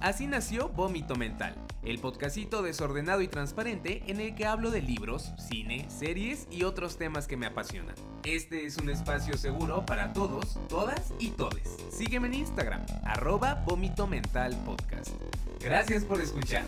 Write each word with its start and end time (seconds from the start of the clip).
Así 0.00 0.28
nació 0.28 0.68
Vómito 0.68 1.16
Mental, 1.16 1.56
el 1.82 1.98
podcastito 1.98 2.62
desordenado 2.62 3.20
y 3.20 3.26
transparente 3.26 4.04
en 4.06 4.20
el 4.20 4.36
que 4.36 4.46
hablo 4.46 4.70
de 4.70 4.80
libros, 4.80 5.32
cine, 5.38 5.90
series 5.90 6.46
y 6.52 6.62
otros 6.62 6.98
temas 6.98 7.26
que 7.26 7.36
me 7.36 7.46
apasionan. 7.46 7.96
Este 8.22 8.64
es 8.64 8.76
un 8.76 8.90
espacio 8.90 9.36
seguro 9.36 9.84
para 9.84 10.12
todos, 10.12 10.56
todas 10.68 11.12
y 11.18 11.30
todes. 11.30 11.76
Sígueme 11.90 12.28
en 12.28 12.34
Instagram, 12.34 12.86
arroba 13.02 13.64
Vómito 13.66 14.06
Mental 14.06 14.56
Podcast. 14.64 15.10
Gracias 15.60 16.04
por 16.04 16.20
escuchar. 16.20 16.64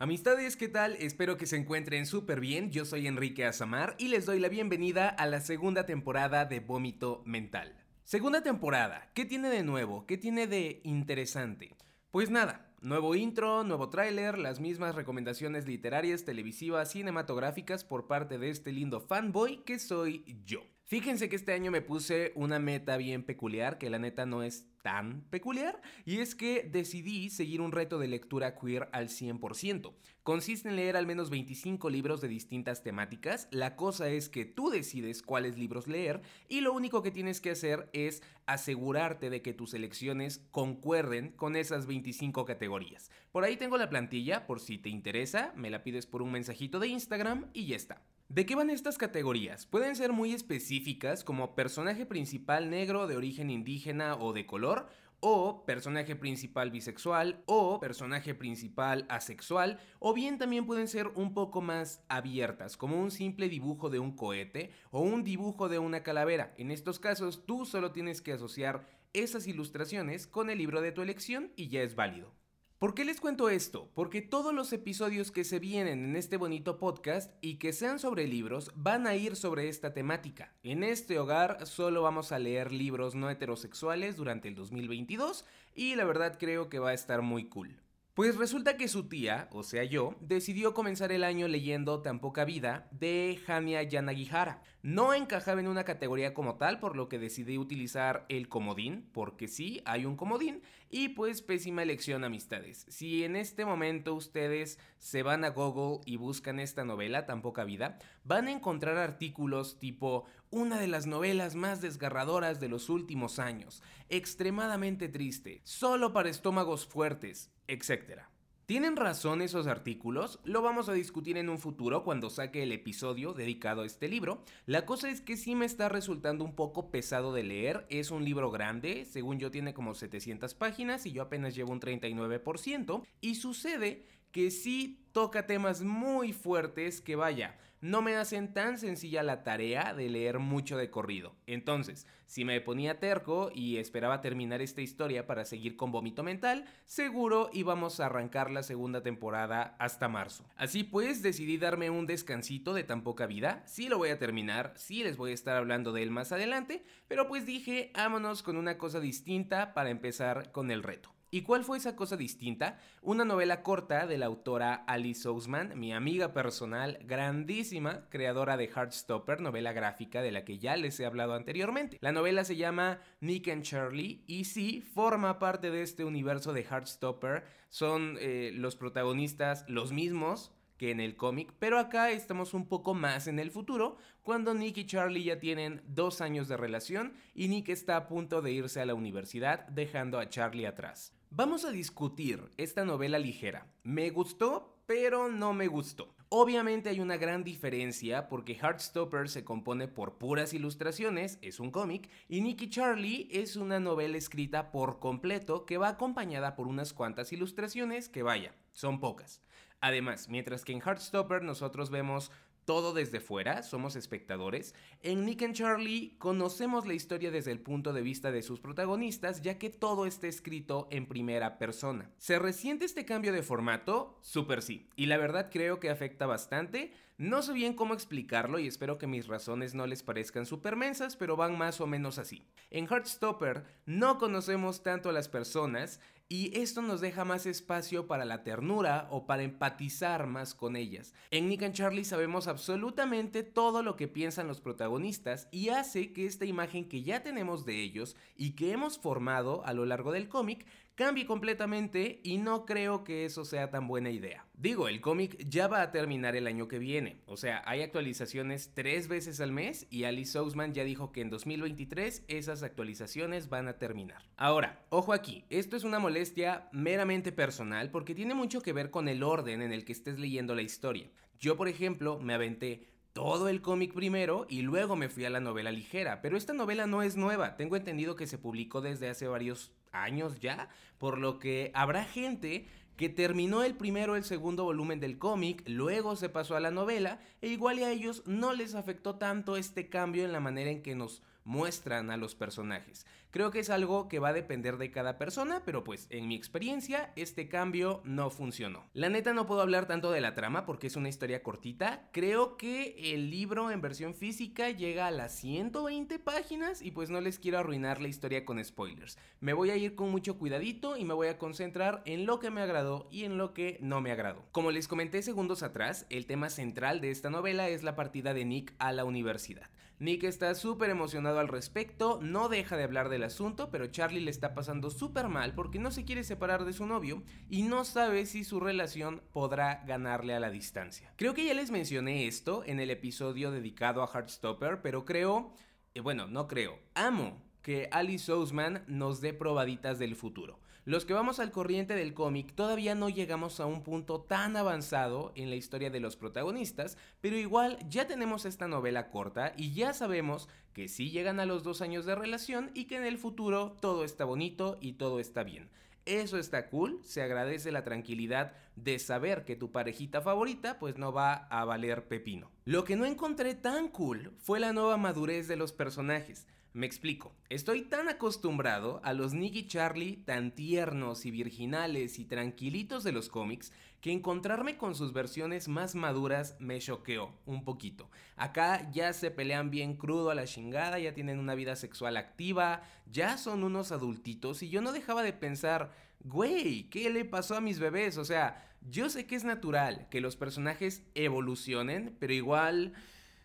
Amistades, 0.00 0.56
¿qué 0.56 0.66
tal? 0.66 0.96
Espero 0.96 1.36
que 1.36 1.46
se 1.46 1.56
encuentren 1.56 2.06
súper 2.06 2.40
bien. 2.40 2.72
Yo 2.72 2.86
soy 2.86 3.06
Enrique 3.06 3.44
Azamar 3.44 3.94
y 3.98 4.08
les 4.08 4.26
doy 4.26 4.40
la 4.40 4.48
bienvenida 4.48 5.08
a 5.08 5.26
la 5.26 5.40
segunda 5.40 5.86
temporada 5.86 6.44
de 6.44 6.58
Vómito 6.58 7.22
Mental. 7.24 7.72
Segunda 8.08 8.42
temporada, 8.42 9.10
¿qué 9.12 9.26
tiene 9.26 9.50
de 9.50 9.62
nuevo? 9.62 10.06
¿Qué 10.06 10.16
tiene 10.16 10.46
de 10.46 10.80
interesante? 10.82 11.76
Pues 12.10 12.30
nada, 12.30 12.72
nuevo 12.80 13.14
intro, 13.14 13.64
nuevo 13.64 13.90
tráiler, 13.90 14.38
las 14.38 14.60
mismas 14.60 14.94
recomendaciones 14.94 15.66
literarias, 15.66 16.24
televisivas, 16.24 16.90
cinematográficas 16.92 17.84
por 17.84 18.06
parte 18.06 18.38
de 18.38 18.48
este 18.48 18.72
lindo 18.72 19.02
fanboy 19.02 19.62
que 19.64 19.78
soy 19.78 20.24
yo. 20.46 20.62
Fíjense 20.88 21.28
que 21.28 21.36
este 21.36 21.52
año 21.52 21.70
me 21.70 21.82
puse 21.82 22.32
una 22.34 22.58
meta 22.58 22.96
bien 22.96 23.22
peculiar, 23.22 23.76
que 23.76 23.90
la 23.90 23.98
neta 23.98 24.24
no 24.24 24.42
es 24.42 24.64
tan 24.80 25.20
peculiar, 25.28 25.82
y 26.06 26.20
es 26.20 26.34
que 26.34 26.62
decidí 26.62 27.28
seguir 27.28 27.60
un 27.60 27.72
reto 27.72 27.98
de 27.98 28.08
lectura 28.08 28.54
queer 28.58 28.88
al 28.92 29.10
100%. 29.10 29.92
Consiste 30.22 30.70
en 30.70 30.76
leer 30.76 30.96
al 30.96 31.06
menos 31.06 31.28
25 31.28 31.90
libros 31.90 32.22
de 32.22 32.28
distintas 32.28 32.82
temáticas, 32.82 33.48
la 33.50 33.76
cosa 33.76 34.08
es 34.08 34.30
que 34.30 34.46
tú 34.46 34.70
decides 34.70 35.20
cuáles 35.20 35.58
libros 35.58 35.88
leer 35.88 36.22
y 36.48 36.62
lo 36.62 36.72
único 36.72 37.02
que 37.02 37.10
tienes 37.10 37.42
que 37.42 37.50
hacer 37.50 37.90
es 37.92 38.22
asegurarte 38.46 39.28
de 39.28 39.42
que 39.42 39.52
tus 39.52 39.74
elecciones 39.74 40.40
concuerden 40.52 41.32
con 41.32 41.54
esas 41.54 41.86
25 41.86 42.46
categorías. 42.46 43.10
Por 43.30 43.44
ahí 43.44 43.58
tengo 43.58 43.76
la 43.76 43.90
plantilla, 43.90 44.46
por 44.46 44.58
si 44.58 44.78
te 44.78 44.88
interesa, 44.88 45.52
me 45.54 45.68
la 45.68 45.82
pides 45.82 46.06
por 46.06 46.22
un 46.22 46.32
mensajito 46.32 46.78
de 46.78 46.88
Instagram 46.88 47.50
y 47.52 47.66
ya 47.66 47.76
está. 47.76 48.02
¿De 48.28 48.44
qué 48.44 48.54
van 48.54 48.68
estas 48.68 48.98
categorías? 48.98 49.64
Pueden 49.64 49.96
ser 49.96 50.12
muy 50.12 50.34
específicas 50.34 51.24
como 51.24 51.54
personaje 51.54 52.04
principal 52.04 52.68
negro 52.68 53.06
de 53.06 53.16
origen 53.16 53.48
indígena 53.48 54.16
o 54.16 54.34
de 54.34 54.44
color, 54.44 54.90
o 55.20 55.64
personaje 55.64 56.14
principal 56.14 56.70
bisexual, 56.70 57.42
o 57.46 57.80
personaje 57.80 58.34
principal 58.34 59.06
asexual, 59.08 59.80
o 59.98 60.12
bien 60.12 60.36
también 60.36 60.66
pueden 60.66 60.88
ser 60.88 61.06
un 61.14 61.32
poco 61.32 61.62
más 61.62 62.04
abiertas, 62.10 62.76
como 62.76 63.00
un 63.00 63.10
simple 63.10 63.48
dibujo 63.48 63.88
de 63.88 63.98
un 63.98 64.14
cohete 64.14 64.72
o 64.90 65.00
un 65.00 65.24
dibujo 65.24 65.70
de 65.70 65.78
una 65.78 66.02
calavera. 66.02 66.52
En 66.58 66.70
estos 66.70 66.98
casos 66.98 67.46
tú 67.46 67.64
solo 67.64 67.92
tienes 67.92 68.20
que 68.20 68.34
asociar 68.34 68.84
esas 69.14 69.46
ilustraciones 69.46 70.26
con 70.26 70.50
el 70.50 70.58
libro 70.58 70.82
de 70.82 70.92
tu 70.92 71.00
elección 71.00 71.50
y 71.56 71.68
ya 71.68 71.80
es 71.80 71.94
válido. 71.94 72.34
¿Por 72.78 72.94
qué 72.94 73.04
les 73.04 73.20
cuento 73.20 73.48
esto? 73.48 73.90
Porque 73.92 74.22
todos 74.22 74.54
los 74.54 74.72
episodios 74.72 75.32
que 75.32 75.42
se 75.42 75.58
vienen 75.58 76.04
en 76.04 76.14
este 76.14 76.36
bonito 76.36 76.78
podcast 76.78 77.34
y 77.40 77.56
que 77.56 77.72
sean 77.72 77.98
sobre 77.98 78.28
libros 78.28 78.70
van 78.76 79.08
a 79.08 79.16
ir 79.16 79.34
sobre 79.34 79.68
esta 79.68 79.92
temática. 79.92 80.54
En 80.62 80.84
este 80.84 81.18
hogar 81.18 81.66
solo 81.66 82.02
vamos 82.02 82.30
a 82.30 82.38
leer 82.38 82.70
libros 82.70 83.16
no 83.16 83.30
heterosexuales 83.30 84.14
durante 84.14 84.46
el 84.46 84.54
2022 84.54 85.44
y 85.74 85.96
la 85.96 86.04
verdad 86.04 86.36
creo 86.38 86.68
que 86.68 86.78
va 86.78 86.90
a 86.90 86.94
estar 86.94 87.20
muy 87.20 87.48
cool. 87.48 87.80
Pues 88.18 88.34
resulta 88.34 88.76
que 88.76 88.88
su 88.88 89.08
tía, 89.08 89.46
o 89.52 89.62
sea 89.62 89.84
yo, 89.84 90.16
decidió 90.18 90.74
comenzar 90.74 91.12
el 91.12 91.22
año 91.22 91.46
leyendo 91.46 92.02
Tan 92.02 92.18
poca 92.18 92.44
vida 92.44 92.88
de 92.90 93.38
Hania 93.46 93.84
Yanagihara. 93.84 94.60
No 94.82 95.14
encajaba 95.14 95.60
en 95.60 95.68
una 95.68 95.84
categoría 95.84 96.34
como 96.34 96.56
tal, 96.56 96.80
por 96.80 96.96
lo 96.96 97.08
que 97.08 97.20
decidí 97.20 97.58
utilizar 97.58 98.26
el 98.28 98.48
comodín, 98.48 99.08
porque 99.12 99.46
sí, 99.46 99.82
hay 99.84 100.04
un 100.04 100.16
comodín, 100.16 100.62
y 100.90 101.10
pues 101.10 101.42
pésima 101.42 101.84
elección 101.84 102.24
amistades. 102.24 102.86
Si 102.88 103.22
en 103.22 103.36
este 103.36 103.64
momento 103.64 104.16
ustedes 104.16 104.80
se 104.98 105.22
van 105.22 105.44
a 105.44 105.50
Google 105.50 106.00
y 106.04 106.16
buscan 106.16 106.58
esta 106.58 106.84
novela 106.84 107.24
Tan 107.24 107.40
poca 107.40 107.62
vida, 107.62 108.00
van 108.24 108.48
a 108.48 108.50
encontrar 108.50 108.96
artículos 108.96 109.78
tipo 109.78 110.24
una 110.50 110.80
de 110.80 110.88
las 110.88 111.06
novelas 111.06 111.54
más 111.54 111.80
desgarradoras 111.80 112.58
de 112.58 112.68
los 112.68 112.88
últimos 112.88 113.38
años, 113.38 113.80
extremadamente 114.08 115.08
triste, 115.08 115.60
solo 115.62 116.12
para 116.12 116.30
estómagos 116.30 116.84
fuertes, 116.84 117.52
etc. 117.68 118.22
¿Tienen 118.68 118.96
razón 118.96 119.40
esos 119.40 119.66
artículos? 119.66 120.40
Lo 120.44 120.60
vamos 120.60 120.90
a 120.90 120.92
discutir 120.92 121.38
en 121.38 121.48
un 121.48 121.58
futuro 121.58 122.04
cuando 122.04 122.28
saque 122.28 122.62
el 122.62 122.72
episodio 122.72 123.32
dedicado 123.32 123.80
a 123.80 123.86
este 123.86 124.08
libro. 124.08 124.42
La 124.66 124.84
cosa 124.84 125.08
es 125.08 125.22
que 125.22 125.38
sí 125.38 125.54
me 125.54 125.64
está 125.64 125.88
resultando 125.88 126.44
un 126.44 126.54
poco 126.54 126.90
pesado 126.90 127.32
de 127.32 127.44
leer. 127.44 127.86
Es 127.88 128.10
un 128.10 128.26
libro 128.26 128.50
grande, 128.50 129.06
según 129.06 129.38
yo 129.38 129.50
tiene 129.50 129.72
como 129.72 129.94
700 129.94 130.52
páginas 130.52 131.06
y 131.06 131.12
yo 131.12 131.22
apenas 131.22 131.54
llevo 131.54 131.72
un 131.72 131.80
39%. 131.80 133.02
Y 133.22 133.36
sucede 133.36 134.04
que 134.32 134.50
sí 134.50 135.02
toca 135.12 135.46
temas 135.46 135.80
muy 135.80 136.34
fuertes 136.34 137.00
que 137.00 137.16
vaya, 137.16 137.58
no 137.80 138.02
me 138.02 138.16
hacen 138.16 138.52
tan 138.52 138.78
sencilla 138.78 139.22
la 139.22 139.42
tarea 139.42 139.94
de 139.94 140.08
leer 140.08 140.38
mucho 140.38 140.76
de 140.76 140.90
corrido. 140.90 141.34
Entonces, 141.46 142.06
si 142.26 142.44
me 142.44 142.60
ponía 142.60 143.00
terco 143.00 143.50
y 143.54 143.78
esperaba 143.78 144.20
terminar 144.20 144.60
esta 144.60 144.80
historia 144.80 145.26
para 145.26 145.44
seguir 145.44 145.76
con 145.76 145.92
vómito 145.92 146.22
mental, 146.22 146.66
seguro 146.84 147.50
íbamos 147.52 148.00
a 148.00 148.06
arrancar 148.06 148.50
la 148.50 148.62
segunda 148.62 149.02
temporada 149.02 149.76
hasta 149.78 150.08
marzo. 150.08 150.44
Así 150.56 150.84
pues, 150.84 151.22
decidí 151.22 151.56
darme 151.56 151.90
un 151.90 152.06
descansito 152.06 152.74
de 152.74 152.84
tan 152.84 153.02
poca 153.02 153.26
vida, 153.26 153.62
sí 153.66 153.88
lo 153.88 153.98
voy 153.98 154.10
a 154.10 154.18
terminar, 154.18 154.74
sí 154.76 155.02
les 155.02 155.16
voy 155.16 155.30
a 155.30 155.34
estar 155.34 155.56
hablando 155.56 155.92
de 155.92 156.02
él 156.02 156.10
más 156.10 156.32
adelante, 156.32 156.84
pero 157.06 157.28
pues 157.28 157.46
dije, 157.46 157.92
vámonos 157.94 158.42
con 158.42 158.56
una 158.56 158.78
cosa 158.78 159.00
distinta 159.00 159.72
para 159.74 159.90
empezar 159.90 160.52
con 160.52 160.70
el 160.70 160.82
reto. 160.82 161.17
¿Y 161.30 161.42
cuál 161.42 161.62
fue 161.62 161.76
esa 161.76 161.94
cosa 161.94 162.16
distinta? 162.16 162.78
Una 163.02 163.26
novela 163.26 163.62
corta 163.62 164.06
de 164.06 164.16
la 164.16 164.24
autora 164.24 164.74
Alice 164.86 165.28
Ousman, 165.28 165.78
mi 165.78 165.92
amiga 165.92 166.32
personal, 166.32 166.98
grandísima, 167.04 168.08
creadora 168.08 168.56
de 168.56 168.68
Heartstopper, 168.68 169.42
novela 169.42 169.74
gráfica 169.74 170.22
de 170.22 170.32
la 170.32 170.46
que 170.46 170.58
ya 170.58 170.76
les 170.78 170.98
he 171.00 171.04
hablado 171.04 171.34
anteriormente. 171.34 171.98
La 172.00 172.12
novela 172.12 172.44
se 172.44 172.56
llama 172.56 173.00
Nick 173.20 173.48
and 173.48 173.62
Charlie 173.62 174.24
y 174.26 174.44
sí, 174.44 174.80
forma 174.80 175.38
parte 175.38 175.70
de 175.70 175.82
este 175.82 176.06
universo 176.06 176.54
de 176.54 176.62
Heartstopper. 176.62 177.44
Son 177.68 178.16
eh, 178.20 178.50
los 178.54 178.76
protagonistas 178.76 179.66
los 179.68 179.92
mismos, 179.92 180.54
que 180.78 180.92
en 180.92 181.00
el 181.00 181.16
cómic, 181.16 181.52
pero 181.58 181.78
acá 181.78 182.10
estamos 182.10 182.54
un 182.54 182.68
poco 182.68 182.94
más 182.94 183.26
en 183.26 183.38
el 183.38 183.50
futuro, 183.50 183.98
cuando 184.22 184.54
Nick 184.54 184.78
y 184.78 184.86
Charlie 184.86 185.24
ya 185.24 185.40
tienen 185.40 185.82
dos 185.86 186.20
años 186.20 186.48
de 186.48 186.56
relación 186.56 187.12
y 187.34 187.48
Nick 187.48 187.68
está 187.68 187.96
a 187.96 188.06
punto 188.06 188.40
de 188.40 188.52
irse 188.52 188.80
a 188.80 188.86
la 188.86 188.94
universidad 188.94 189.66
dejando 189.68 190.18
a 190.18 190.28
Charlie 190.28 190.64
atrás. 190.64 191.17
Vamos 191.30 191.66
a 191.66 191.70
discutir 191.70 192.50
esta 192.56 192.86
novela 192.86 193.18
ligera. 193.18 193.66
Me 193.82 194.08
gustó, 194.08 194.82
pero 194.86 195.28
no 195.28 195.52
me 195.52 195.66
gustó. 195.66 196.14
Obviamente 196.30 196.88
hay 196.88 197.00
una 197.00 197.18
gran 197.18 197.44
diferencia 197.44 198.28
porque 198.28 198.54
Heartstopper 198.54 199.28
se 199.28 199.44
compone 199.44 199.88
por 199.88 200.16
puras 200.16 200.54
ilustraciones, 200.54 201.38
es 201.42 201.60
un 201.60 201.70
cómic, 201.70 202.08
y 202.28 202.40
Nicky 202.40 202.70
Charlie 202.70 203.28
es 203.30 203.56
una 203.56 203.78
novela 203.78 204.16
escrita 204.16 204.70
por 204.72 205.00
completo 205.00 205.66
que 205.66 205.76
va 205.76 205.88
acompañada 205.88 206.56
por 206.56 206.66
unas 206.66 206.94
cuantas 206.94 207.30
ilustraciones 207.32 208.08
que 208.08 208.22
vaya, 208.22 208.54
son 208.72 208.98
pocas. 208.98 209.42
Además, 209.80 210.28
mientras 210.28 210.64
que 210.64 210.72
en 210.72 210.80
Heartstopper 210.80 211.42
nosotros 211.42 211.90
vemos 211.90 212.32
todo 212.68 212.92
desde 212.92 213.20
fuera, 213.20 213.62
somos 213.62 213.96
espectadores. 213.96 214.74
En 215.02 215.24
Nick 215.24 215.42
and 215.42 215.54
Charlie 215.54 216.16
conocemos 216.18 216.86
la 216.86 216.92
historia 216.92 217.30
desde 217.30 217.50
el 217.50 217.60
punto 217.60 217.94
de 217.94 218.02
vista 218.02 218.30
de 218.30 218.42
sus 218.42 218.60
protagonistas, 218.60 219.40
ya 219.40 219.56
que 219.56 219.70
todo 219.70 220.04
está 220.04 220.26
escrito 220.26 220.86
en 220.90 221.06
primera 221.06 221.56
persona. 221.56 222.10
¿Se 222.18 222.38
resiente 222.38 222.84
este 222.84 223.06
cambio 223.06 223.32
de 223.32 223.42
formato? 223.42 224.18
Súper 224.20 224.60
sí. 224.60 224.90
Y 224.96 225.06
la 225.06 225.16
verdad 225.16 225.48
creo 225.50 225.80
que 225.80 225.88
afecta 225.88 226.26
bastante. 226.26 226.92
No 227.18 227.42
sé 227.42 227.52
bien 227.52 227.74
cómo 227.74 227.94
explicarlo 227.94 228.60
y 228.60 228.68
espero 228.68 228.96
que 228.96 229.08
mis 229.08 229.26
razones 229.26 229.74
no 229.74 229.88
les 229.88 230.04
parezcan 230.04 230.46
súper 230.46 230.76
mensas, 230.76 231.16
pero 231.16 231.34
van 231.34 231.58
más 231.58 231.80
o 231.80 231.86
menos 231.88 232.16
así. 232.16 232.44
En 232.70 232.86
Heartstopper 232.86 233.64
no 233.86 234.18
conocemos 234.18 234.84
tanto 234.84 235.08
a 235.08 235.12
las 235.12 235.28
personas 235.28 235.98
y 236.28 236.56
esto 236.56 236.80
nos 236.80 237.00
deja 237.00 237.24
más 237.24 237.46
espacio 237.46 238.06
para 238.06 238.24
la 238.24 238.44
ternura 238.44 239.08
o 239.10 239.26
para 239.26 239.42
empatizar 239.42 240.28
más 240.28 240.54
con 240.54 240.76
ellas. 240.76 241.12
En 241.32 241.48
Nick 241.48 241.64
and 241.64 241.74
Charlie 241.74 242.04
sabemos 242.04 242.46
absolutamente 242.46 243.42
todo 243.42 243.82
lo 243.82 243.96
que 243.96 244.06
piensan 244.06 244.46
los 244.46 244.60
protagonistas 244.60 245.48
y 245.50 245.70
hace 245.70 246.12
que 246.12 246.24
esta 246.24 246.44
imagen 246.44 246.88
que 246.88 247.02
ya 247.02 247.24
tenemos 247.24 247.64
de 247.64 247.82
ellos 247.82 248.14
y 248.36 248.52
que 248.52 248.70
hemos 248.70 248.96
formado 248.96 249.64
a 249.66 249.72
lo 249.72 249.86
largo 249.86 250.12
del 250.12 250.28
cómic 250.28 250.66
cambie 250.98 251.26
completamente 251.26 252.20
y 252.24 252.38
no 252.38 252.66
creo 252.66 253.04
que 253.04 253.24
eso 253.24 253.44
sea 253.44 253.70
tan 253.70 253.86
buena 253.86 254.10
idea. 254.10 254.44
Digo, 254.54 254.88
el 254.88 255.00
cómic 255.00 255.38
ya 255.48 255.68
va 255.68 255.80
a 255.80 255.92
terminar 255.92 256.34
el 256.34 256.48
año 256.48 256.66
que 256.66 256.80
viene, 256.80 257.22
o 257.26 257.36
sea, 257.36 257.62
hay 257.66 257.82
actualizaciones 257.82 258.72
tres 258.74 259.06
veces 259.06 259.40
al 259.40 259.52
mes 259.52 259.86
y 259.90 260.02
Alice 260.02 260.36
Ousman 260.36 260.74
ya 260.74 260.82
dijo 260.82 261.12
que 261.12 261.20
en 261.20 261.30
2023 261.30 262.24
esas 262.26 262.64
actualizaciones 262.64 263.48
van 263.48 263.68
a 263.68 263.78
terminar. 263.78 264.24
Ahora, 264.36 264.84
ojo 264.88 265.12
aquí, 265.12 265.44
esto 265.50 265.76
es 265.76 265.84
una 265.84 266.00
molestia 266.00 266.68
meramente 266.72 267.30
personal 267.30 267.92
porque 267.92 268.16
tiene 268.16 268.34
mucho 268.34 268.60
que 268.60 268.72
ver 268.72 268.90
con 268.90 269.06
el 269.06 269.22
orden 269.22 269.62
en 269.62 269.72
el 269.72 269.84
que 269.84 269.92
estés 269.92 270.18
leyendo 270.18 270.56
la 270.56 270.62
historia. 270.62 271.12
Yo, 271.38 271.56
por 271.56 271.68
ejemplo, 271.68 272.18
me 272.18 272.34
aventé 272.34 272.88
todo 273.12 273.48
el 273.48 273.62
cómic 273.62 273.94
primero 273.94 274.46
y 274.48 274.62
luego 274.62 274.96
me 274.96 275.08
fui 275.08 275.24
a 275.24 275.30
la 275.30 275.38
novela 275.38 275.70
ligera. 275.70 276.22
Pero 276.22 276.36
esta 276.36 276.54
novela 276.54 276.88
no 276.88 277.02
es 277.02 277.16
nueva, 277.16 277.56
tengo 277.56 277.76
entendido 277.76 278.16
que 278.16 278.26
se 278.26 278.38
publicó 278.38 278.80
desde 278.80 279.08
hace 279.08 279.28
varios 279.28 279.72
años 279.92 280.40
ya, 280.40 280.68
por 280.98 281.18
lo 281.18 281.38
que 281.38 281.70
habrá 281.74 282.04
gente 282.04 282.66
que 282.96 283.08
terminó 283.08 283.62
el 283.62 283.76
primero 283.76 284.16
el 284.16 284.24
segundo 284.24 284.64
volumen 284.64 284.98
del 284.98 285.18
cómic, 285.18 285.62
luego 285.66 286.16
se 286.16 286.28
pasó 286.28 286.56
a 286.56 286.60
la 286.60 286.72
novela, 286.72 287.20
e 287.40 287.48
igual 287.48 287.78
a 287.78 287.90
ellos 287.92 288.24
no 288.26 288.52
les 288.52 288.74
afectó 288.74 289.14
tanto 289.14 289.56
este 289.56 289.88
cambio 289.88 290.24
en 290.24 290.32
la 290.32 290.40
manera 290.40 290.70
en 290.70 290.82
que 290.82 290.96
nos 290.96 291.22
muestran 291.48 292.10
a 292.10 292.18
los 292.18 292.34
personajes. 292.34 293.06
Creo 293.30 293.50
que 293.50 293.60
es 293.60 293.70
algo 293.70 294.06
que 294.08 294.18
va 294.18 294.28
a 294.28 294.32
depender 294.34 294.76
de 294.76 294.90
cada 294.90 295.16
persona, 295.16 295.62
pero 295.64 295.82
pues 295.82 296.06
en 296.10 296.28
mi 296.28 296.34
experiencia 296.34 297.12
este 297.16 297.48
cambio 297.48 298.02
no 298.04 298.28
funcionó. 298.28 298.84
La 298.92 299.08
neta 299.08 299.32
no 299.32 299.46
puedo 299.46 299.62
hablar 299.62 299.86
tanto 299.86 300.10
de 300.10 300.20
la 300.20 300.34
trama 300.34 300.66
porque 300.66 300.86
es 300.86 300.96
una 300.96 301.08
historia 301.08 301.42
cortita. 301.42 302.08
Creo 302.12 302.58
que 302.58 303.14
el 303.14 303.30
libro 303.30 303.70
en 303.70 303.80
versión 303.80 304.14
física 304.14 304.70
llega 304.70 305.06
a 305.06 305.10
las 305.10 305.32
120 305.36 306.18
páginas 306.18 306.82
y 306.82 306.90
pues 306.90 307.08
no 307.08 307.20
les 307.22 307.38
quiero 307.38 307.58
arruinar 307.58 308.02
la 308.02 308.08
historia 308.08 308.44
con 308.44 308.62
spoilers. 308.62 309.16
Me 309.40 309.54
voy 309.54 309.70
a 309.70 309.76
ir 309.76 309.94
con 309.94 310.10
mucho 310.10 310.38
cuidadito 310.38 310.98
y 310.98 311.04
me 311.06 311.14
voy 311.14 311.28
a 311.28 311.38
concentrar 311.38 312.02
en 312.04 312.26
lo 312.26 312.40
que 312.40 312.50
me 312.50 312.60
agradó 312.60 313.08
y 313.10 313.24
en 313.24 313.38
lo 313.38 313.54
que 313.54 313.78
no 313.80 314.02
me 314.02 314.12
agradó. 314.12 314.44
Como 314.52 314.70
les 314.70 314.86
comenté 314.86 315.22
segundos 315.22 315.62
atrás, 315.62 316.04
el 316.10 316.26
tema 316.26 316.50
central 316.50 317.00
de 317.00 317.10
esta 317.10 317.30
novela 317.30 317.70
es 317.70 317.82
la 317.82 317.96
partida 317.96 318.34
de 318.34 318.44
Nick 318.44 318.74
a 318.78 318.92
la 318.92 319.06
universidad. 319.06 319.70
Nick 320.00 320.22
está 320.22 320.54
súper 320.54 320.90
emocionado 320.90 321.40
al 321.40 321.48
respecto, 321.48 322.20
no 322.22 322.48
deja 322.48 322.76
de 322.76 322.84
hablar 322.84 323.08
del 323.08 323.24
asunto, 323.24 323.68
pero 323.70 323.88
Charlie 323.88 324.20
le 324.20 324.30
está 324.30 324.54
pasando 324.54 324.90
súper 324.90 325.28
mal 325.28 325.54
porque 325.54 325.80
no 325.80 325.90
se 325.90 326.04
quiere 326.04 326.22
separar 326.22 326.64
de 326.64 326.72
su 326.72 326.86
novio 326.86 327.24
y 327.50 327.62
no 327.62 327.84
sabe 327.84 328.24
si 328.26 328.44
su 328.44 328.60
relación 328.60 329.22
podrá 329.32 329.82
ganarle 329.86 330.34
a 330.34 330.40
la 330.40 330.50
distancia. 330.50 331.12
Creo 331.16 331.34
que 331.34 331.44
ya 331.44 331.54
les 331.54 331.72
mencioné 331.72 332.28
esto 332.28 332.62
en 332.64 332.78
el 332.78 332.90
episodio 332.90 333.50
dedicado 333.50 334.04
a 334.04 334.06
Heartstopper, 334.06 334.82
pero 334.82 335.04
creo, 335.04 335.52
eh, 335.94 336.00
bueno, 336.00 336.28
no 336.28 336.46
creo, 336.46 336.78
amo 336.94 337.47
que 337.68 337.86
Alice 337.92 338.32
Ousman 338.32 338.82
nos 338.86 339.20
dé 339.20 339.34
probaditas 339.34 339.98
del 339.98 340.16
futuro. 340.16 340.58
Los 340.86 341.04
que 341.04 341.12
vamos 341.12 341.38
al 341.38 341.50
corriente 341.50 341.94
del 341.94 342.14
cómic 342.14 342.54
todavía 342.54 342.94
no 342.94 343.10
llegamos 343.10 343.60
a 343.60 343.66
un 343.66 343.82
punto 343.82 344.22
tan 344.22 344.56
avanzado 344.56 345.32
en 345.34 345.50
la 345.50 345.56
historia 345.56 345.90
de 345.90 346.00
los 346.00 346.16
protagonistas, 346.16 346.96
pero 347.20 347.36
igual 347.36 347.78
ya 347.86 348.06
tenemos 348.06 348.46
esta 348.46 348.68
novela 348.68 349.10
corta 349.10 349.52
y 349.54 349.74
ya 349.74 349.92
sabemos 349.92 350.48
que 350.72 350.88
sí 350.88 351.10
llegan 351.10 351.40
a 351.40 351.44
los 351.44 351.62
dos 351.62 351.82
años 351.82 352.06
de 352.06 352.14
relación 352.14 352.70
y 352.72 352.86
que 352.86 352.96
en 352.96 353.04
el 353.04 353.18
futuro 353.18 353.76
todo 353.82 354.02
está 354.02 354.24
bonito 354.24 354.78
y 354.80 354.94
todo 354.94 355.20
está 355.20 355.42
bien. 355.42 355.68
Eso 356.06 356.38
está 356.38 356.70
cool, 356.70 357.00
se 357.02 357.20
agradece 357.20 357.70
la 357.70 357.84
tranquilidad 357.84 358.54
de 358.76 358.98
saber 358.98 359.44
que 359.44 359.56
tu 359.56 359.72
parejita 359.72 360.22
favorita 360.22 360.78
pues 360.78 360.96
no 360.96 361.12
va 361.12 361.34
a 361.34 361.66
valer 361.66 362.08
pepino. 362.08 362.50
Lo 362.64 362.84
que 362.84 362.96
no 362.96 363.04
encontré 363.04 363.54
tan 363.54 363.88
cool 363.88 364.32
fue 364.38 364.58
la 364.58 364.72
nueva 364.72 364.96
madurez 364.96 365.48
de 365.48 365.56
los 365.56 365.74
personajes. 365.74 366.46
Me 366.74 366.86
explico, 366.86 367.32
estoy 367.48 367.82
tan 367.82 368.08
acostumbrado 368.10 369.00
a 369.02 369.14
los 369.14 369.32
Nick 369.32 369.54
y 369.56 369.66
Charlie 369.66 370.16
tan 370.16 370.54
tiernos 370.54 371.24
y 371.24 371.30
virginales 371.30 372.18
y 372.18 372.26
tranquilitos 372.26 373.04
de 373.04 373.12
los 373.12 373.30
cómics 373.30 373.72
que 374.02 374.12
encontrarme 374.12 374.76
con 374.76 374.94
sus 374.94 375.14
versiones 375.14 375.66
más 375.66 375.94
maduras 375.94 376.56
me 376.60 376.78
choqueó 376.78 377.32
un 377.46 377.64
poquito. 377.64 378.10
Acá 378.36 378.90
ya 378.92 379.14
se 379.14 379.30
pelean 379.30 379.70
bien 379.70 379.96
crudo 379.96 380.30
a 380.30 380.34
la 380.34 380.44
chingada, 380.44 380.98
ya 380.98 381.14
tienen 381.14 381.38
una 381.38 381.54
vida 381.54 381.74
sexual 381.74 382.18
activa, 382.18 382.82
ya 383.10 383.38
son 383.38 383.64
unos 383.64 383.90
adultitos 383.90 384.62
y 384.62 384.68
yo 384.68 384.82
no 384.82 384.92
dejaba 384.92 385.22
de 385.22 385.32
pensar, 385.32 385.90
güey, 386.20 386.84
¿qué 386.90 387.08
le 387.08 387.24
pasó 387.24 387.56
a 387.56 387.62
mis 387.62 387.78
bebés? 387.78 388.18
O 388.18 388.26
sea, 388.26 388.68
yo 388.88 389.08
sé 389.08 389.26
que 389.26 389.36
es 389.36 389.44
natural 389.44 390.06
que 390.10 390.20
los 390.20 390.36
personajes 390.36 391.02
evolucionen, 391.14 392.14
pero 392.20 392.34
igual, 392.34 392.92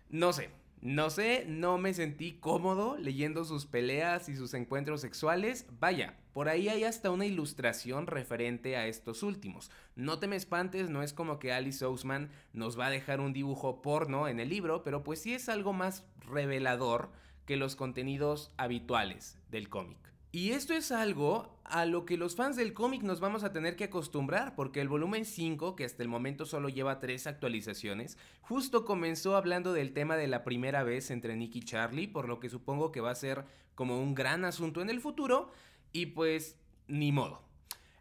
no 0.10 0.34
sé, 0.34 0.50
no 0.84 1.10
sé, 1.10 1.46
no 1.48 1.78
me 1.78 1.94
sentí 1.94 2.34
cómodo 2.34 2.98
leyendo 2.98 3.46
sus 3.46 3.66
peleas 3.66 4.28
y 4.28 4.36
sus 4.36 4.54
encuentros 4.54 5.00
sexuales. 5.00 5.66
Vaya, 5.80 6.18
por 6.34 6.50
ahí 6.50 6.68
hay 6.68 6.84
hasta 6.84 7.10
una 7.10 7.26
ilustración 7.26 8.06
referente 8.06 8.76
a 8.76 8.86
estos 8.86 9.24
últimos. 9.24 9.72
No 9.96 10.20
te 10.20 10.28
me 10.28 10.36
espantes, 10.36 10.90
no 10.90 11.02
es 11.02 11.14
como 11.14 11.40
que 11.40 11.54
Alice 11.54 11.86
Ousman 11.86 12.32
nos 12.52 12.78
va 12.78 12.88
a 12.88 12.90
dejar 12.90 13.22
un 13.22 13.32
dibujo 13.32 13.82
porno 13.82 14.28
en 14.28 14.42
el 14.42 14.50
libro, 14.50 14.84
pero 14.84 15.04
pues 15.04 15.22
sí 15.22 15.34
es 15.34 15.48
algo 15.48 15.72
más 15.72 16.04
revelador 16.20 17.12
que 17.46 17.56
los 17.56 17.78
contenidos 17.78 18.52
habituales 18.58 19.40
del 19.50 19.70
cómic. 19.70 20.13
Y 20.36 20.54
esto 20.54 20.74
es 20.74 20.92
algo 20.92 21.60
a 21.64 21.86
lo 21.86 22.06
que 22.06 22.18
los 22.18 22.36
fans 22.36 22.56
del 22.56 22.74
cómic 22.74 23.04
nos 23.04 23.20
vamos 23.20 23.44
a 23.44 23.54
tener 23.54 23.76
que 23.76 23.84
acostumbrar, 23.84 24.56
porque 24.56 24.82
el 24.82 24.90
volumen 24.90 25.26
5, 25.26 25.76
que 25.76 25.86
hasta 25.86 26.02
el 26.02 26.10
momento 26.10 26.48
solo 26.48 26.70
lleva 26.70 27.00
3 27.00 27.28
actualizaciones, 27.28 28.18
justo 28.42 28.84
comenzó 28.84 29.36
hablando 29.36 29.74
del 29.74 29.94
tema 29.94 30.18
de 30.18 30.28
la 30.28 30.44
primera 30.44 30.82
vez 30.82 31.12
entre 31.12 31.36
Nick 31.36 31.58
y 31.58 31.60
Charlie, 31.62 32.08
por 32.08 32.28
lo 32.28 32.40
que 32.40 32.50
supongo 32.50 32.92
que 32.92 33.00
va 33.00 33.12
a 33.12 33.16
ser 33.16 33.46
como 33.76 34.02
un 34.02 34.16
gran 34.16 34.44
asunto 34.44 34.82
en 34.82 34.90
el 34.90 35.02
futuro, 35.02 35.52
y 35.92 36.08
pues 36.08 36.58
ni 36.88 37.12
modo. 37.12 37.44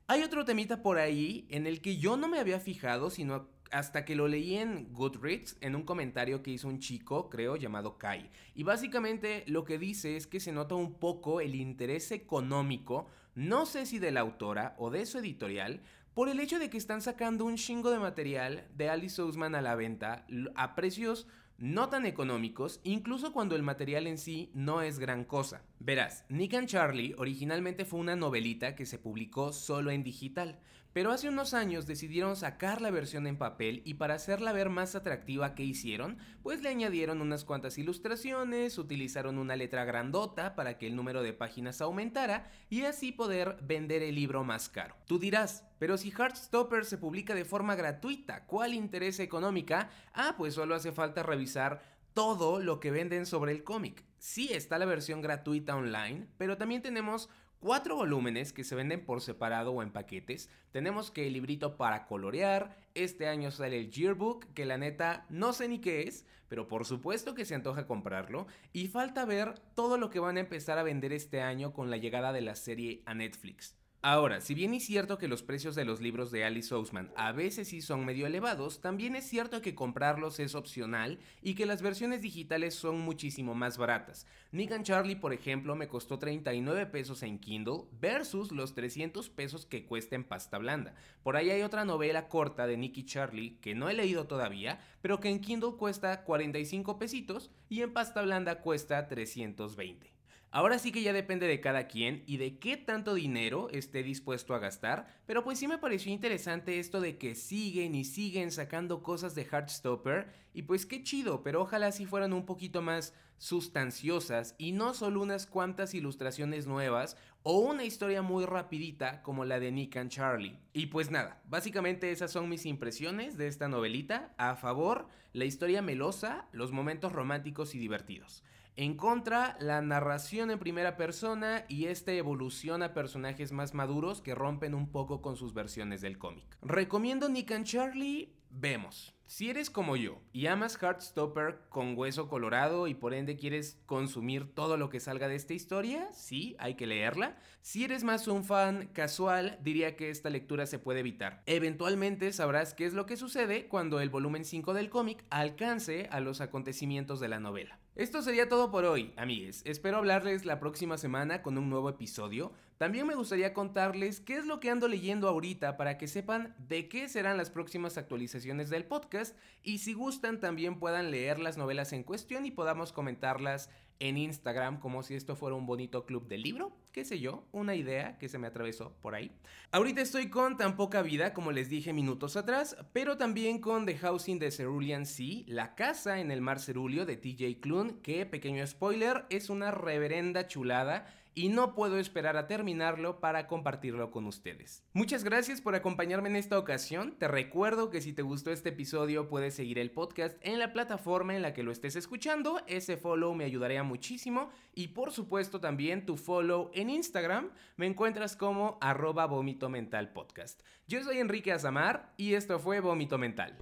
Hay 0.07 0.23
otro 0.23 0.47
temita 0.47 0.83
por 0.83 0.97
ahí 0.97 1.47
en 1.51 1.67
el 1.67 1.83
que 1.83 1.99
yo 1.99 2.17
no 2.17 2.29
me 2.29 2.41
había 2.41 2.61
fijado, 2.61 3.11
sino 3.11 3.47
hasta 3.73 4.05
que 4.05 4.15
lo 4.15 4.29
leí 4.29 4.57
en 4.57 4.93
Goodreads, 4.93 5.57
en 5.61 5.75
un 5.75 5.83
comentario 5.83 6.43
que 6.43 6.53
hizo 6.53 6.69
un 6.69 6.79
chico, 6.79 7.29
creo, 7.29 7.57
llamado 7.57 7.99
Kai. 7.99 8.31
Y 8.55 8.63
básicamente 8.63 9.45
lo 9.47 9.65
que 9.65 9.79
dice 9.79 10.17
es 10.17 10.27
que 10.27 10.41
se 10.41 10.53
nota 10.53 10.75
un 10.75 10.95
poco 10.95 11.41
el 11.41 11.55
interés 11.55 12.13
económico, 12.13 13.09
no 13.35 13.67
sé 13.67 13.87
si 13.87 13.99
de 13.99 14.13
la 14.13 14.21
autora 14.21 14.77
o 14.79 14.91
de 14.91 15.07
su 15.07 15.19
editorial, 15.19 15.81
por 16.15 16.29
el 16.29 16.41
hecho 16.41 16.59
de 16.59 16.69
que 16.69 16.77
están 16.77 17.01
sacando 17.01 17.47
un 17.47 17.57
chingo 17.57 17.91
de 17.91 17.99
material 17.99 18.69
de 18.77 18.91
Alice 18.91 19.21
Ousman 19.21 19.55
a 19.55 19.63
la 19.63 19.75
venta 19.75 20.27
a 20.55 20.75
precios 20.75 21.27
no 21.63 21.89
tan 21.89 22.07
económicos, 22.07 22.81
incluso 22.83 23.33
cuando 23.33 23.55
el 23.55 23.63
material 23.63 24.09
en 24.09 24.19
sí 24.19 24.51
no 24.53 24.83
es 24.83 24.99
gran 24.99 25.25
cosa. 25.25 25.63
Verás, 25.79 26.25
Nick 26.29 26.55
and 26.55 26.67
Charlie 26.67 27.15
originalmente 27.17 27.85
fue 27.85 28.01
una 28.01 28.17
novelita 28.17 28.75
que 28.75 28.85
se 28.85 28.99
publicó 28.99 29.53
solo 29.53 29.93
en 29.93 30.03
digital, 30.03 30.59
pero 30.93 31.11
hace 31.11 31.29
unos 31.29 31.55
años 31.55 31.87
decidieron 31.87 32.37
sacar 32.37 32.81
la 32.81 32.91
versión 32.91 33.27
en 33.27 33.37
papel 33.37 33.83
y 33.85 33.95
para 33.95 34.15
hacerla 34.15 34.53
ver 34.53 34.69
más 34.69 34.95
atractiva 34.95 35.55
que 35.55 35.65
hicieron, 35.65 36.19
pues 36.43 36.63
le 36.63 36.69
añadieron 36.69 37.21
unas 37.21 37.45
cuantas 37.45 37.79
ilustraciones, 37.79 38.79
utilizaron 38.79 39.39
una 39.39 39.57
letra 39.57 39.85
grandota 39.85 40.55
para 40.55 40.79
que 40.79 40.87
el 40.87 40.97
número 40.97 41.23
de 41.23 41.33
páginas 41.33 41.81
aumentara 41.81 42.51
y 42.69 42.83
así 42.83 43.13
poder 43.13 43.57
vender 43.63 44.03
el 44.03 44.15
libro 44.15 44.45
más 44.45 44.69
caro. 44.69 44.97
Tú 45.07 45.19
dirás, 45.19 45.65
pero 45.79 45.97
si 45.97 46.11
Heartstopper 46.11 46.85
se 46.85 46.99
publica 46.99 47.35
de 47.35 47.45
forma 47.45 47.75
gratuita, 47.75 48.47
¿cuál 48.47 48.75
interés 48.75 49.19
económica? 49.21 49.91
Ah, 50.13 50.35
pues 50.37 50.55
solo 50.55 50.75
hace 50.75 50.93
falta 50.93 51.23
revisar 51.23 51.83
todo 52.15 52.61
lo 52.61 52.81
que 52.81 52.91
venden 52.91 53.27
sobre 53.27 53.53
el 53.53 53.65
cómic. 53.65 54.05
Sí 54.19 54.53
está 54.53 54.79
la 54.79 54.85
versión 54.85 55.23
gratuita 55.23 55.75
online, 55.75 56.29
pero 56.39 56.57
también 56.57 56.83
tenemos 56.83 57.29
cuatro 57.63 57.95
volúmenes 57.95 58.53
que 58.53 58.65
se 58.65 58.75
venden 58.75 59.05
por 59.05 59.21
separado 59.21 59.71
o 59.71 59.83
en 59.83 59.93
paquetes. 59.93 60.51
Tenemos 60.73 61.13
que 61.13 61.29
el 61.29 61.33
librito 61.33 61.77
para 61.77 62.07
colorear, 62.07 62.77
este 62.95 63.29
año 63.29 63.53
sale 63.53 63.79
el 63.79 63.91
yearbook, 63.93 64.47
que 64.53 64.67
la 64.67 64.79
neta 64.79 65.27
no 65.31 65.53
sé 65.53 65.69
ni 65.69 65.79
qué 65.79 66.03
es, 66.03 66.27
pero 66.49 66.67
por 66.67 66.85
supuesto 66.85 67.37
que 67.37 67.45
se 67.45 67.55
antoja 67.55 67.87
comprarlo. 67.87 68.49
Y 68.73 68.89
falta 68.89 69.25
ver 69.25 69.55
todo 69.77 69.97
lo 69.97 70.11
que 70.11 70.19
van 70.19 70.39
a 70.39 70.41
empezar 70.41 70.77
a 70.79 70.83
vender 70.83 71.13
este 71.13 71.41
año 71.41 71.73
con 71.73 71.89
la 71.89 71.99
llegada 71.99 72.33
de 72.33 72.41
la 72.41 72.57
serie 72.57 73.03
a 73.07 73.15
Netflix. 73.15 73.77
Ahora, 74.05 74.41
si 74.41 74.55
bien 74.55 74.75
es 74.75 74.85
cierto 74.85 75.17
que 75.17 75.29
los 75.29 75.45
precios 75.45 75.77
de 75.77 75.85
los 75.85 76.01
libros 76.01 76.33
de 76.33 76.45
Alice 76.45 76.75
Ousman 76.75 77.13
a 77.15 77.31
veces 77.31 77.69
sí 77.69 77.81
son 77.81 78.05
medio 78.05 78.27
elevados, 78.27 78.81
también 78.81 79.15
es 79.15 79.29
cierto 79.29 79.63
que 79.63 79.77
comprarlos 79.77 80.41
es 80.41 80.57
opcional 80.57 81.21
y 81.41 81.55
que 81.55 81.67
las 81.67 81.83
versiones 81.83 82.21
digitales 82.21 82.75
son 82.75 82.99
muchísimo 82.99 83.55
más 83.55 83.79
baratas. 83.79 84.27
Nick 84.51 84.73
and 84.73 84.85
Charlie, 84.85 85.15
por 85.15 85.33
ejemplo, 85.33 85.77
me 85.77 85.87
costó 85.87 86.19
39 86.19 86.87
pesos 86.87 87.23
en 87.23 87.39
Kindle 87.39 87.85
versus 88.01 88.51
los 88.51 88.75
300 88.75 89.29
pesos 89.29 89.67
que 89.67 89.87
cuesta 89.87 90.17
en 90.17 90.25
pasta 90.25 90.59
blanda. 90.59 90.97
Por 91.23 91.37
ahí 91.37 91.51
hay 91.51 91.63
otra 91.63 91.85
novela 91.85 92.27
corta 92.27 92.67
de 92.67 92.77
Nick 92.77 92.99
y 92.99 93.05
Charlie 93.05 93.59
que 93.61 93.77
no 93.77 93.89
he 93.89 93.95
leído 93.95 94.27
todavía, 94.27 94.81
pero 95.01 95.21
que 95.21 95.29
en 95.29 95.41
Kindle 95.41 95.77
cuesta 95.79 96.25
45 96.25 96.99
pesitos 96.99 97.53
y 97.69 97.83
en 97.83 97.93
pasta 97.93 98.21
blanda 98.23 98.63
cuesta 98.63 99.07
320. 99.07 100.12
Ahora 100.55 100.79
sí 100.79 100.93
que 100.93 101.01
ya 101.01 101.15
depende 101.15 101.47
de 101.47 101.63
cada 101.63 101.89
quien 101.89 102.25
y 102.27 102.37
de 102.37 102.59
qué 102.59 102.77
tanto 102.77 103.15
dinero 103.15 103.71
esté 103.71 104.03
dispuesto 104.03 104.55
a 104.55 104.59
gastar, 104.59 105.07
pero 105.25 105.43
pues 105.43 105.59
sí 105.59 105.67
me 105.67 105.79
pareció 105.79 106.13
interesante 106.13 106.79
esto 106.79 107.01
de 107.01 107.17
que 107.17 107.35
siguen 107.35 107.95
y 107.95 108.05
siguen 108.05 108.51
sacando 108.51 109.03
cosas 109.03 109.35
de 109.35 109.47
Heartstopper 109.51 110.31
y 110.53 110.65
pues 110.65 110.85
qué 110.85 111.03
chido, 111.03 111.43
pero 111.43 111.63
ojalá 111.63 111.91
si 111.91 112.05
fueran 112.05 112.35
un 112.35 112.45
poquito 112.45 112.83
más 112.83 113.15
sustanciosas 113.39 114.55
y 114.59 114.73
no 114.73 114.93
solo 114.93 115.23
unas 115.23 115.47
cuantas 115.47 115.95
ilustraciones 115.95 116.67
nuevas 116.67 117.17
o 117.43 117.59
una 117.59 117.85
historia 117.85 118.23
muy 118.23 118.45
rapidita 118.45 119.23
como 119.23 119.45
la 119.45 119.59
de 119.59 119.73
Nick 119.73 119.97
and 119.97 120.11
Charlie. 120.11 120.59
Y 120.73 120.87
pues 120.87 121.11
nada, 121.11 121.43
básicamente 121.49 122.11
esas 122.11 122.31
son 122.31 122.49
mis 122.49 122.67
impresiones 122.67 123.37
de 123.37 123.49
esta 123.49 123.69
novelita. 123.69 124.35
A 124.39 124.57
favor, 124.57 125.09
la 125.33 125.45
historia 125.45 125.83
melosa, 125.83 126.49
los 126.53 126.73
momentos 126.73 127.13
románticos 127.13 127.75
y 127.75 127.79
divertidos. 127.79 128.45
En 128.75 128.97
contra, 128.97 129.57
la 129.61 129.83
narración 129.83 130.51
en 130.51 130.59
primera 130.59 130.97
persona 130.97 131.67
y 131.69 131.87
esta 131.87 132.13
evolución 132.13 132.83
a 132.83 132.95
personajes 132.95 133.53
más 133.53 133.75
maduros 133.75 134.23
que 134.23 134.35
rompen 134.35 134.75
un 134.75 134.91
poco 134.91 135.21
con 135.21 135.37
sus 135.37 135.53
versiones 135.53 136.01
del 136.01 136.17
cómic. 136.17 136.57
Recomiendo 136.63 137.29
Nick 137.29 137.51
and 137.51 137.67
Charlie, 137.67 138.33
vemos. 138.53 139.15
Si 139.27 139.49
eres 139.49 139.71
como 139.71 139.97
yo 139.97 140.21
y 140.35 140.47
amas 140.47 140.77
Heartstopper 140.77 141.61
con 141.71 141.97
hueso 141.97 142.29
colorado 142.29 142.87
y 142.87 142.93
por 142.93 143.15
ende 143.15 143.37
quieres 143.37 143.79
consumir 143.87 144.55
todo 144.55 144.77
lo 144.77 144.91
que 144.91 145.01
salga 145.01 145.27
de 145.27 145.37
esta 145.37 145.55
historia, 145.55 146.07
sí, 146.13 146.55
hay 146.59 146.75
que 146.75 146.87
leerla. 146.87 147.39
Si 147.63 147.83
eres 147.83 148.05
más 148.05 148.29
un 148.29 148.45
fan 148.45 148.91
casual, 148.93 149.59
diría 149.63 149.97
que 149.97 150.11
esta 150.11 150.29
lectura 150.29 150.67
se 150.67 150.79
puede 150.79 151.01
evitar. 151.01 151.43
Eventualmente 151.47 152.31
sabrás 152.35 152.75
qué 152.75 152.85
es 152.85 152.93
lo 152.93 153.07
que 153.07 153.17
sucede 153.17 153.69
cuando 153.69 154.01
el 154.01 154.11
volumen 154.11 154.45
5 154.45 154.75
del 154.75 154.91
cómic 154.91 155.25
alcance 155.31 156.09
a 156.11 156.21
los 156.21 156.43
acontecimientos 156.43 157.19
de 157.19 157.29
la 157.29 157.41
novela. 157.41 157.79
Esto 157.95 158.21
sería 158.21 158.49
todo 158.49 158.71
por 158.71 158.85
hoy, 158.85 159.15
amigues. 159.17 159.63
Espero 159.65 159.99
hablarles 159.99 160.45
la 160.45 160.61
próxima 160.61 160.99
semana 160.99 161.41
con 161.41 161.57
un 161.57 161.71
nuevo 161.71 161.89
episodio. 161.89 162.53
También 162.83 163.07
me 163.07 163.15
gustaría 163.15 163.55
contarles 163.55 164.19
qué 164.19 164.35
es 164.35 164.45
lo 164.45 164.59
que 164.59 164.69
ando 164.69 164.89
leyendo 164.89 165.29
ahorita 165.29 165.77
para 165.77 165.99
que 165.99 166.09
sepan 166.09 166.53
de 166.59 166.89
qué 166.89 167.09
serán 167.09 167.37
las 167.37 167.49
próximas 167.49 167.97
actualizaciones 167.97 168.71
del 168.71 168.85
podcast 168.85 169.37
y 169.63 169.79
si 169.79 169.93
gustan 169.93 170.41
también 170.41 170.81
puedan 170.81 171.13
leer 171.13 171.39
las 171.39 171.57
novelas 171.57 171.93
en 171.93 172.03
cuestión 172.03 172.45
y 172.45 172.51
podamos 172.51 172.93
comentarlas 172.93 173.71
en 174.01 174.19
Instagram 174.19 174.81
como 174.81 175.05
si 175.05 175.15
esto 175.15 175.37
fuera 175.37 175.55
un 175.55 175.65
bonito 175.65 176.07
club 176.07 176.27
de 176.27 176.39
libro, 176.39 176.77
qué 176.91 177.05
sé 177.05 177.21
yo, 177.21 177.45
una 177.53 177.77
idea 177.77 178.19
que 178.19 178.29
se 178.29 178.39
me 178.39 178.49
atravesó 178.49 178.97
por 179.01 179.15
ahí. 179.15 179.31
Ahorita 179.71 180.01
estoy 180.01 180.29
con 180.29 180.57
tan 180.57 180.75
poca 180.75 181.03
vida 181.03 181.35
como 181.35 181.53
les 181.53 181.69
dije 181.69 181.93
minutos 181.93 182.37
atrás, 182.37 182.77
pero 182.93 183.17
también 183.17 183.61
con 183.61 183.87
The 183.87 183.97
Housing 183.97 184.41
de 184.41 184.51
Cerulean 184.51 185.07
Sea, 185.07 185.45
la 185.47 185.77
casa 185.77 186.19
en 186.19 186.33
el 186.33 186.41
mar 186.41 186.59
Cerulio 186.59 187.07
de 187.07 187.17
TJ 187.17 187.61
Klune, 187.61 188.01
que 188.03 188.27
pequeño 188.27 188.67
spoiler, 188.67 189.25
es 189.31 189.51
una 189.51 189.71
reverenda 189.71 190.49
chulada 190.49 191.07
y 191.35 191.49
no 191.49 191.75
puedo 191.75 191.99
esperar 191.99 192.37
a 192.37 192.47
terminarlo 192.47 193.21
para 193.21 193.47
compartirlo 193.47 194.11
con 194.11 194.27
ustedes. 194.27 194.85
Muchas 194.93 195.25
gracias 195.25 195.61
por 195.61 195.75
acompañarme 195.75 196.29
en 196.29 196.37
esta 196.37 196.59
ocasión. 196.59 197.17
Te 197.19 197.29
recuerdo 197.29 197.91
que 197.91 198.01
si 198.01 198.13
te 198.13 198.23
gustó 198.23 198.51
este 198.51 198.71
episodio 198.71 199.29
puedes 199.29 199.55
seguir 199.55 199.79
el 199.79 199.91
podcast 199.91 200.37
en 200.43 200.59
la 200.59 200.73
plataforma 200.73 201.35
en 201.35 201.43
la 201.43 201.55
que 201.55 201.63
lo 201.63 201.73
estés 201.73 201.97
escuchando. 201.97 202.61
Ese 202.67 202.97
follow 202.97 203.35
me 203.35 203.45
ayudaría 203.45 203.83
muchísimo 203.83 204.51
y 204.75 204.89
por 204.89 205.13
supuesto 205.13 205.61
también 205.61 206.07
tu 206.07 206.17
follow 206.17 206.71
en 206.75 206.91
Instagram. 206.91 207.51
Me 207.77 207.87
encuentras 207.87 208.37
como 208.37 208.79
arroba 208.81 209.27
vómito 209.27 209.69
mental 209.69 210.13
podcast. 210.13 210.63
Yo 210.87 211.03
soy 211.03 211.19
Enrique 211.19 211.53
Azamar 211.53 212.13
y 212.17 212.35
esto 212.35 212.59
fue 212.59 212.81
Vómito 212.81 213.17
Mental. 213.17 213.57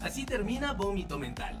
Así 0.00 0.24
termina 0.24 0.72
Vómito 0.72 1.18
Mental. 1.18 1.60